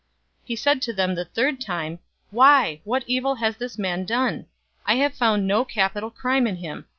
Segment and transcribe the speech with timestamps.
[0.45, 1.99] 023:022 He said to them the third time,
[2.31, 2.81] "Why?
[2.85, 4.47] What evil has this man done?
[4.83, 6.85] I have found no capital crime in him.